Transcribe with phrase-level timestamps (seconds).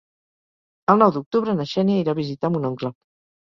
[0.93, 2.95] El nou d'octubre na Xènia irà a visitar mon oncle.